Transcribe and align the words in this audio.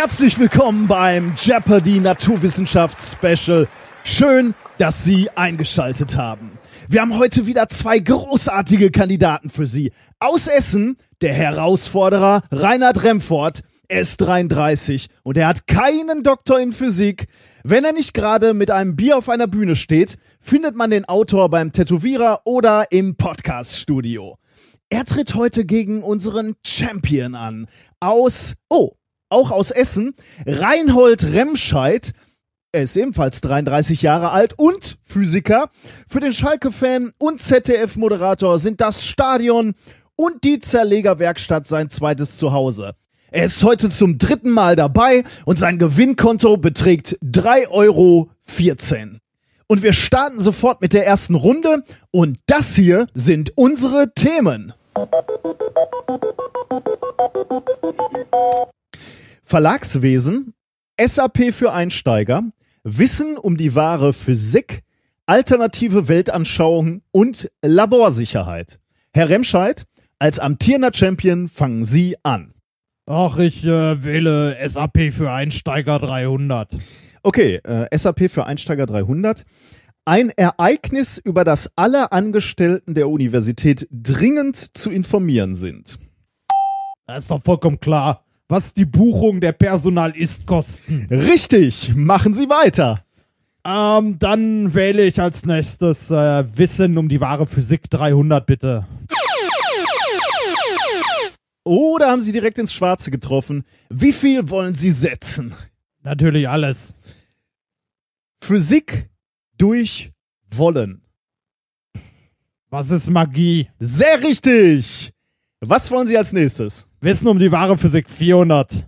Herzlich 0.00 0.38
willkommen 0.38 0.86
beim 0.86 1.34
Jeopardy 1.36 1.98
Naturwissenschafts 1.98 3.16
Special. 3.18 3.66
Schön, 4.04 4.54
dass 4.78 5.04
Sie 5.04 5.28
eingeschaltet 5.30 6.16
haben. 6.16 6.52
Wir 6.86 7.00
haben 7.00 7.18
heute 7.18 7.46
wieder 7.46 7.68
zwei 7.68 7.98
großartige 7.98 8.92
Kandidaten 8.92 9.50
für 9.50 9.66
Sie. 9.66 9.90
Aus 10.20 10.46
Essen, 10.46 10.98
der 11.20 11.34
Herausforderer 11.34 12.44
Reinhard 12.52 13.02
Remfort. 13.02 13.62
Er 13.88 14.02
ist 14.02 14.18
33 14.18 15.08
und 15.24 15.36
er 15.36 15.48
hat 15.48 15.66
keinen 15.66 16.22
Doktor 16.22 16.60
in 16.60 16.70
Physik. 16.70 17.26
Wenn 17.64 17.84
er 17.84 17.92
nicht 17.92 18.14
gerade 18.14 18.54
mit 18.54 18.70
einem 18.70 18.94
Bier 18.94 19.18
auf 19.18 19.28
einer 19.28 19.48
Bühne 19.48 19.74
steht, 19.74 20.16
findet 20.40 20.76
man 20.76 20.92
den 20.92 21.06
Autor 21.06 21.50
beim 21.50 21.72
Tätowierer 21.72 22.42
oder 22.44 22.92
im 22.92 23.16
Podcaststudio. 23.16 24.38
Er 24.90 25.04
tritt 25.04 25.34
heute 25.34 25.64
gegen 25.64 26.04
unseren 26.04 26.54
Champion 26.64 27.34
an. 27.34 27.66
Aus, 27.98 28.54
oh, 28.70 28.92
auch 29.28 29.50
aus 29.50 29.70
Essen, 29.70 30.14
Reinhold 30.46 31.32
Remscheid. 31.32 32.12
Er 32.72 32.82
ist 32.82 32.96
ebenfalls 32.96 33.40
33 33.40 34.02
Jahre 34.02 34.30
alt 34.30 34.54
und 34.58 34.98
Physiker. 35.02 35.70
Für 36.06 36.20
den 36.20 36.32
Schalke-Fan 36.32 37.12
und 37.18 37.40
ZDF-Moderator 37.40 38.58
sind 38.58 38.80
das 38.80 39.04
Stadion 39.04 39.74
und 40.16 40.44
die 40.44 40.58
Zerlegerwerkstatt 40.58 41.66
sein 41.66 41.90
zweites 41.90 42.36
Zuhause. 42.36 42.94
Er 43.30 43.44
ist 43.44 43.62
heute 43.62 43.90
zum 43.90 44.18
dritten 44.18 44.50
Mal 44.50 44.74
dabei 44.74 45.22
und 45.44 45.58
sein 45.58 45.78
Gewinnkonto 45.78 46.56
beträgt 46.56 47.18
3,14 47.22 47.70
Euro. 47.70 48.30
Und 49.66 49.82
wir 49.82 49.92
starten 49.92 50.40
sofort 50.40 50.80
mit 50.80 50.94
der 50.94 51.06
ersten 51.06 51.34
Runde 51.34 51.84
und 52.10 52.38
das 52.46 52.74
hier 52.74 53.06
sind 53.14 53.52
unsere 53.56 54.12
Themen. 54.14 54.72
Verlagswesen, 59.48 60.52
SAP 61.00 61.54
für 61.54 61.72
Einsteiger, 61.72 62.42
Wissen 62.82 63.38
um 63.38 63.56
die 63.56 63.74
wahre 63.74 64.12
Physik, 64.12 64.82
alternative 65.24 66.06
Weltanschauung 66.06 67.00
und 67.12 67.50
Laborsicherheit. 67.62 68.78
Herr 69.14 69.30
Remscheid, 69.30 69.86
als 70.18 70.38
amtierender 70.38 70.92
Champion 70.92 71.48
fangen 71.48 71.86
Sie 71.86 72.16
an. 72.22 72.52
Ach, 73.06 73.38
ich 73.38 73.64
äh, 73.64 74.04
wähle 74.04 74.58
SAP 74.68 75.14
für 75.14 75.32
Einsteiger 75.32 75.98
300. 75.98 76.76
Okay, 77.22 77.54
äh, 77.64 77.96
SAP 77.96 78.30
für 78.30 78.44
Einsteiger 78.44 78.84
300. 78.84 79.46
Ein 80.04 80.28
Ereignis, 80.28 81.16
über 81.16 81.44
das 81.44 81.72
alle 81.74 82.12
Angestellten 82.12 82.92
der 82.92 83.08
Universität 83.08 83.88
dringend 83.90 84.56
zu 84.76 84.90
informieren 84.90 85.54
sind. 85.54 85.98
Das 87.06 87.24
ist 87.24 87.30
doch 87.30 87.42
vollkommen 87.42 87.80
klar, 87.80 88.26
was 88.48 88.72
die 88.72 88.86
Buchung 88.86 89.40
der 89.40 89.52
Personalistkosten. 89.52 91.06
Richtig, 91.10 91.94
machen 91.94 92.32
Sie 92.34 92.48
weiter. 92.48 93.04
Ähm, 93.64 94.18
dann 94.18 94.72
wähle 94.72 95.04
ich 95.04 95.20
als 95.20 95.44
nächstes 95.44 96.10
äh, 96.10 96.44
Wissen 96.56 96.96
um 96.96 97.08
die 97.08 97.20
wahre 97.20 97.46
Physik 97.46 97.90
300, 97.90 98.46
bitte. 98.46 98.86
Oder 101.64 102.10
haben 102.10 102.22
Sie 102.22 102.32
direkt 102.32 102.56
ins 102.56 102.72
Schwarze 102.72 103.10
getroffen? 103.10 103.64
Wie 103.90 104.12
viel 104.14 104.48
wollen 104.48 104.74
Sie 104.74 104.90
setzen? 104.90 105.54
Natürlich 106.02 106.48
alles. 106.48 106.94
Physik 108.42 109.10
durch 109.58 110.12
Wollen. 110.50 111.02
Was 112.70 112.90
ist 112.90 113.10
Magie? 113.10 113.68
Sehr 113.78 114.22
richtig. 114.22 115.12
Was 115.60 115.90
wollen 115.90 116.06
Sie 116.06 116.16
als 116.16 116.32
nächstes? 116.32 116.87
Wissen 117.00 117.28
um 117.28 117.38
die 117.38 117.52
wahre 117.52 117.78
Physik 117.78 118.10
400. 118.10 118.84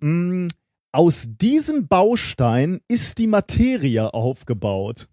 Mm, 0.00 0.46
aus 0.92 1.36
diesen 1.36 1.86
Bausteinen 1.86 2.80
ist 2.88 3.18
die 3.18 3.26
Materie 3.26 4.14
aufgebaut. 4.14 5.08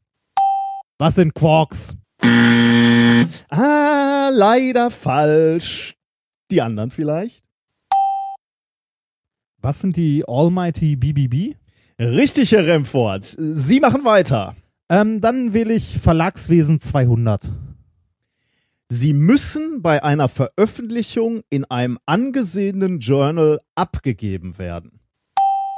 Was 0.98 1.16
sind 1.16 1.34
Quarks? 1.34 1.98
Ah, 2.22 4.30
leider 4.32 4.92
falsch. 4.92 5.96
Die 6.52 6.62
anderen 6.62 6.92
vielleicht? 6.92 7.44
Was 9.62 9.82
sind 9.82 9.98
die 9.98 10.24
Almighty 10.26 10.96
BBB? 10.96 11.58
Richtig, 12.00 12.54
Herr 12.54 12.66
Remford. 12.66 13.36
Sie 13.38 13.82
machen 13.82 14.06
weiter. 14.06 14.56
Ähm, 14.90 15.20
dann 15.20 15.54
wähle 15.54 15.74
ich 15.74 16.00
Verlagswesen 16.00 16.80
200. 16.80 17.52
Sie 18.92 19.14
müssen 19.14 19.84
bei 19.84 20.04
einer 20.04 20.28
Veröffentlichung 20.28 21.42
in 21.52 21.64
einem 21.66 22.00
angesehenen 22.08 22.98
Journal 23.00 23.60
abgegeben 23.76 24.58
werden. 24.58 25.00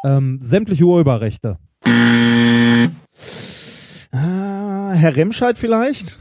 Ähm, 0.06 0.40
sämtliche 0.42 0.86
Urheberrechte. 0.86 1.58
Ah, 4.14 4.92
Herr 4.94 5.16
Remscheid 5.18 5.58
vielleicht? 5.58 6.20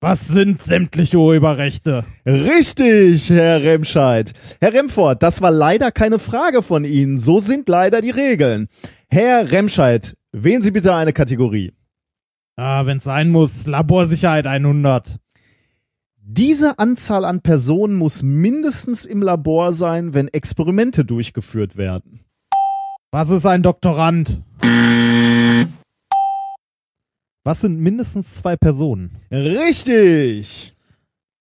Was 0.00 0.26
sind 0.26 0.62
sämtliche 0.62 1.18
Urheberrechte? 1.18 2.04
Richtig, 2.24 3.28
Herr 3.28 3.62
Remscheid. 3.62 4.32
Herr 4.62 4.72
Remford, 4.72 5.22
das 5.22 5.42
war 5.42 5.50
leider 5.50 5.92
keine 5.92 6.18
Frage 6.18 6.62
von 6.62 6.84
Ihnen. 6.84 7.18
So 7.18 7.40
sind 7.40 7.68
leider 7.68 8.00
die 8.00 8.10
Regeln. 8.10 8.68
Herr 9.10 9.50
Remscheid, 9.50 10.16
wählen 10.32 10.62
Sie 10.62 10.70
bitte 10.70 10.94
eine 10.94 11.12
Kategorie. 11.12 11.74
Ah, 12.56 12.86
wenn 12.86 12.96
es 12.96 13.04
sein 13.04 13.30
muss, 13.30 13.66
Laborsicherheit 13.66 14.46
100. 14.46 15.18
Diese 16.26 16.78
Anzahl 16.78 17.26
an 17.26 17.42
Personen 17.42 17.96
muss 17.96 18.22
mindestens 18.22 19.04
im 19.04 19.20
Labor 19.20 19.74
sein, 19.74 20.14
wenn 20.14 20.28
Experimente 20.28 21.04
durchgeführt 21.04 21.76
werden. 21.76 22.20
Was 23.12 23.28
ist 23.28 23.44
ein 23.44 23.62
Doktorand? 23.62 24.40
Was 27.44 27.60
sind 27.60 27.78
mindestens 27.78 28.36
zwei 28.36 28.56
Personen? 28.56 29.18
Richtig. 29.30 30.74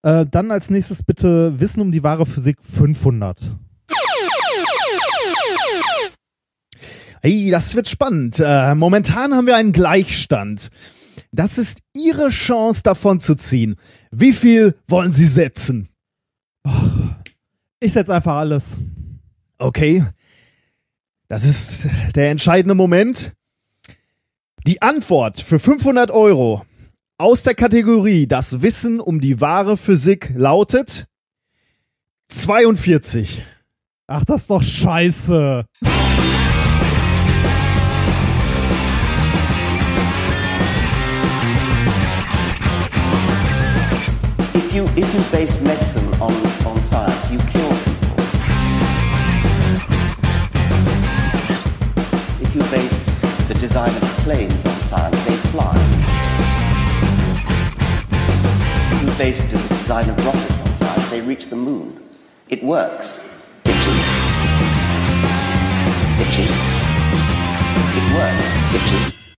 Äh, 0.01 0.25
dann 0.29 0.51
als 0.51 0.69
nächstes 0.69 1.01
bitte 1.01 1.61
Wissen 1.61 1.79
um 1.79 1.93
die 1.93 2.03
wahre 2.03 2.25
Physik 2.25 2.57
500. 2.61 3.55
Hey, 7.21 7.49
das 7.51 7.73
wird 7.73 7.87
spannend. 7.87 8.41
Äh, 8.45 8.75
momentan 8.75 9.33
haben 9.33 9.47
wir 9.47 9.55
einen 9.55 9.71
Gleichstand. 9.71 10.71
Das 11.33 11.57
ist 11.57 11.79
Ihre 11.95 12.29
Chance, 12.29 12.83
davon 12.83 13.19
zu 13.19 13.33
ziehen. 13.33 13.75
Wie 14.11 14.33
viel 14.33 14.75
wollen 14.87 15.11
Sie 15.11 15.25
setzen? 15.25 15.89
Ich 17.79 17.93
setze 17.93 18.13
einfach 18.13 18.35
alles. 18.35 18.77
Okay. 19.57 20.05
Das 21.27 21.43
ist 21.43 21.87
der 22.15 22.29
entscheidende 22.29 22.75
Moment. 22.75 23.33
Die 24.67 24.83
Antwort 24.83 25.41
für 25.41 25.57
500 25.57 26.11
Euro 26.11 26.65
aus 27.17 27.43
der 27.43 27.55
Kategorie 27.55 28.27
Das 28.27 28.61
Wissen 28.61 28.99
um 28.99 29.19
die 29.19 29.41
wahre 29.41 29.75
Physik 29.75 30.31
lautet 30.35 31.07
42. 32.27 33.43
Ach, 34.05 34.23
das 34.23 34.41
ist 34.41 34.49
doch 34.51 34.61
scheiße. 34.61 35.65
If 44.73 44.77
you 44.77 45.03
if 45.03 45.13
you 45.13 45.21
base 45.31 45.61
medicine 45.61 46.07
on, 46.15 46.33
on 46.65 46.81
science, 46.81 47.29
you 47.31 47.37
kill 47.37 47.69
people. 47.69 48.15
If 52.41 52.55
you 52.55 52.61
base 52.71 53.05
the 53.47 53.53
design 53.53 53.95
of 53.95 54.01
planes 54.25 54.65
on 54.65 54.81
science, 54.81 55.25
they 55.25 55.35
fly. 55.53 55.75
If 58.93 59.03
you 59.03 59.15
base 59.15 59.43
the 59.43 59.59
design 59.75 60.09
of 60.09 60.25
rockets 60.25 60.59
on 60.61 60.75
science, 60.75 61.09
they 61.11 61.21
reach 61.21 61.49
the 61.49 61.55
moon. 61.55 61.99
It 62.49 62.63
works. 62.63 63.19
Bitches. 63.63 64.03
Bitches. 66.17 66.53
It 67.99 68.15
works. 68.17 68.73
Bitches. 68.73 69.22